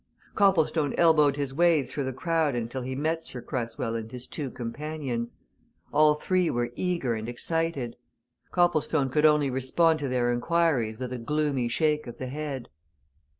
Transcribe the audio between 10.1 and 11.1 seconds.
inquiries